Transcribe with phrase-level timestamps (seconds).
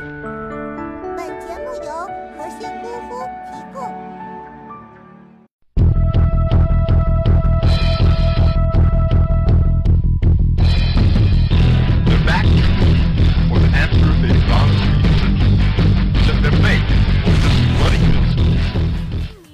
[0.00, 0.08] 本
[1.40, 1.92] 节目由
[2.34, 3.20] 核心功夫
[3.52, 3.84] 提供。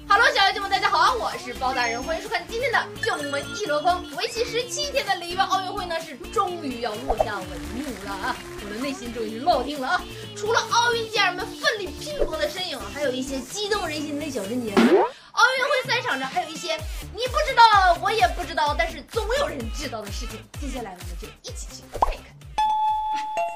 [0.07, 4.01] Hello，小妖精们，大家好，我是包大人，欢迎收看今天的《就这么一轮风》。
[4.15, 8.33] 为期17天的里约奥运会呢，是终于要落下帷幕了啊，
[8.63, 10.01] 我的内心终于落定了啊。
[10.37, 14.75] 除了奥运健儿们奋力拼搏的身影，还有一些激动人心的小瞬间。
[14.77, 16.77] 奥运会赛场上还有一些
[17.13, 20.39] 你不知道，我也不知道，但是总有人知道的事情。
[20.61, 22.25] 接下来我们就一起去看一看。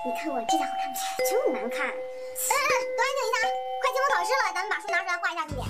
[0.04, 1.88] 你看我这家伙看不起来，真难看。
[1.88, 1.94] 嗯
[2.66, 2.66] 嗯，
[2.98, 3.38] 都安静一下！
[3.82, 5.62] 快期末考试了，咱们把书拿出来画一下重点。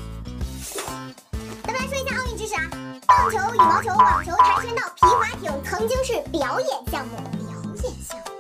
[1.64, 2.64] 咱们来说一下奥运知识啊，
[3.06, 7.18] 棒球、羽毛球、网球、跆拳道、皮划艇曾经是表演项目。
[7.18, 8.31] 表演项目。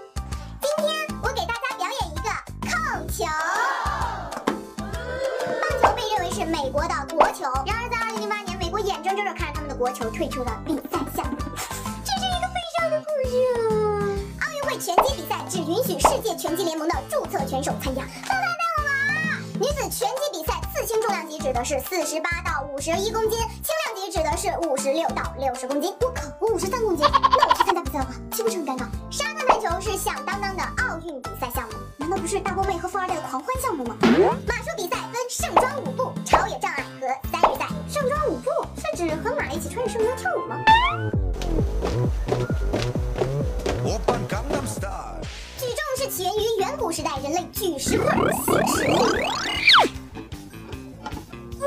[6.71, 11.37] 国的国球，然而在2008年，美国眼睁睁地看着他们的国球退出了比赛项目。
[12.05, 13.35] 这是一个悲伤的故事
[14.39, 14.47] 啊！
[14.47, 18.01] 奥运会拳击比赛只允许世界拳击联盟的注册选手参加。
[18.01, 19.43] 都来带我玩！
[19.59, 25.93] 女子拳击比赛次轻重量级指的是四十八到五十一公斤，轻量级指的是五十六到六十公斤。
[25.99, 28.85] 我靠，我五十三公斤，那我去参加比赛的话，岂不是很尴尬？
[29.11, 33.97] 沙滩排球是响当当的奥运比赛项目，难道不是大波妹和富二代的狂欢项目吗？
[34.47, 40.57] 马术比赛分盛装舞步、手野障碍和三日赛盛装舞步，是指和马一起穿着盛装跳舞吗？
[45.59, 49.05] 举重是起源于远古时代人类举石块、撕石头。
[51.59, 51.63] 嗯，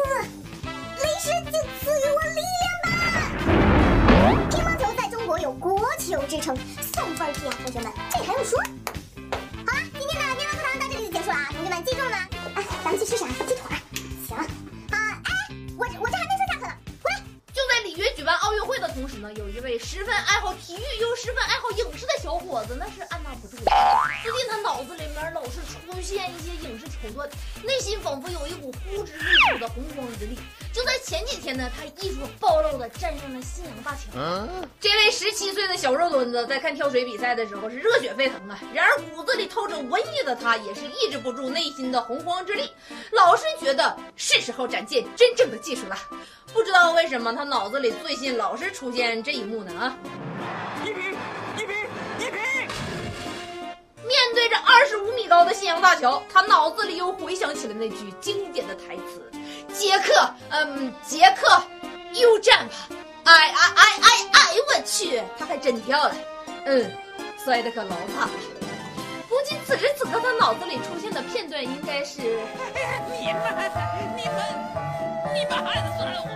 [0.99, 2.91] 雷石就赐予我力量吧！
[4.51, 6.57] 乒乓球在中国有国球之称，
[6.93, 8.59] 送分题啊，同学们，这还用说？
[9.65, 12.17] 好了，今天的乒乓课堂到这里就结束了啊，同学们记住了吗？
[12.57, 13.25] 哎，咱们去吃啥？
[19.37, 23.71] 有一位十分爱好体育又十分爱好影视的小伙子，那是按捺不住了。
[24.23, 27.29] 最近他脑子里面老是出现一些影视桥段，
[27.63, 30.39] 内心仿佛有一股呼之欲出的洪荒之力。
[30.73, 34.49] 就在前几天呢，他艺术暴露的站上了信阳大桥。
[34.81, 38.59] 这位十七岁的小肉墩子在看跳水比赛的时候是热血沸腾啊！
[38.73, 42.73] 然而骨子里透着文艺的他也是抑制不住内心的洪荒之力，
[43.13, 45.99] 老是觉得是时候展现真正的技术了。
[46.55, 49.99] 不知道为什么他脑子里最近老是出现这一幕呢啊！
[56.33, 59.31] 他脑子里又回想起了那句经典的台词
[59.73, 61.63] ：“杰克，嗯，杰克
[62.15, 62.69] ，，U jump，！”
[63.25, 64.39] 哎哎哎哎哎，
[64.69, 66.15] 我去，他还真跳了，
[66.67, 66.91] 嗯，
[67.43, 68.31] 摔得可老惨了。
[69.29, 72.21] 估计此时此刻他脑子里出现的片段应该是。
[73.11, 73.43] 你们
[74.17, 74.37] 你们
[75.35, 76.29] 你们还是算了我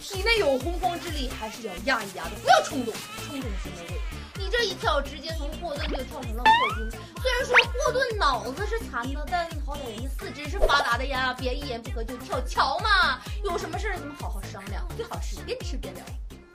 [0.00, 2.92] 体内有洪荒之力，还是要压一压的，不要冲动，
[3.28, 4.00] 冲动是没味。
[4.50, 6.90] 这一跳，直接从霍顿就跳成了霍金。
[7.22, 13.20] 虽然说霍顿脑子是残的，但好歹人家四肢是发达的呀，别一言不合就跳桥嘛。
[13.44, 16.02] 有什么事儿咱们好好商量，最好是边吃边聊。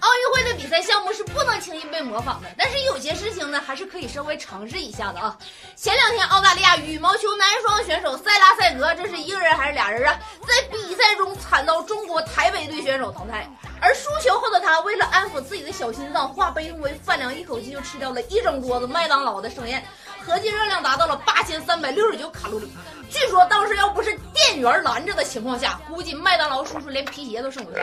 [0.01, 5.35] 奥运会的比赛项目是不能轻易被模仿的，但是有些事情呢，还是可以稍微尝试一下的啊。
[5.75, 10.19] 前两天，澳大利亚羽毛球男双选手塞拉塞格，这是一个人还是俩人啊？
[10.45, 13.49] 在比赛中惨遭中国台北队选手淘汰，
[13.85, 19.85] 而输球后的他，为了安抚自己的小心脏，化悲痛为饭量，一口气就吃掉了一整桌子麦当劳的盛宴，
[20.25, 22.67] 合计热量达到了八千三百六十九卡路里。
[23.11, 27.77] 据说当时要不是店员拦着的情况下，估计麦当劳叔叔连皮鞋都剩不下。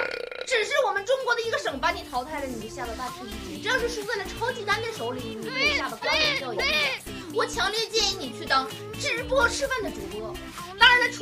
[0.44, 3.62] 只是我们中国的一个省把你淘汰了，你就吓得大吃一惊。
[3.62, 7.00] 这要是输在了超级丹的手里，你会吓得光头掉眼泪。
[7.32, 8.66] 我强烈建议你去当
[8.98, 10.34] 直播吃饭的主播。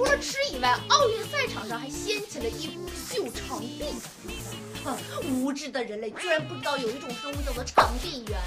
[0.01, 3.85] 除了吃以外，奥运赛场上还掀起了一股秀场地的
[4.27, 4.57] 比赛。
[4.83, 4.97] 哼，
[5.31, 8.39] 无知的人类居然不知道有一种生物叫做场地猿。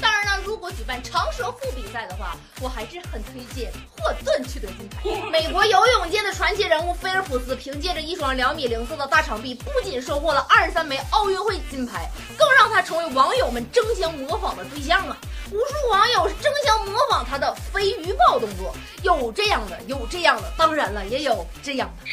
[0.00, 5.02] 当然了，如果举办长舌妇比赛的话，我还是很推荐霍顿去得金牌。
[5.28, 15.18] 美国游泳界的传奇人物菲尔普斯凭借着一双两米零四的大长臂，不仅收获了二十三枚奥运会金牌，更让他成为网友们争相模仿的对象啊！
[15.52, 22.06] 无数网友是争相模仿他的飞鱼抱动作，有这样的，有这样的，当然了，也有这样的。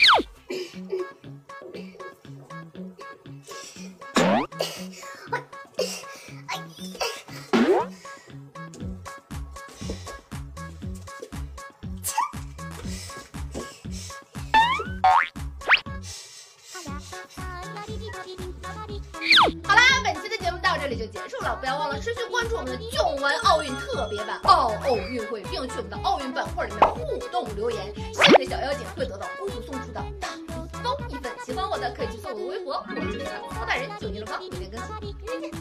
[19.63, 20.37] 好啦，本期的
[20.89, 30.45] 里就结束了，不要忘了持续关注我们的囧文奥运特别版奥奥运会，并去我们的奥运板块里面互动留言，新的小妖精会得到姑姑送出的大礼
[30.83, 31.31] 包一份。
[31.45, 35.59] 喜欢我的可以去搜我的微博，我就是曹大人，九年了吗，每天更新，明天见。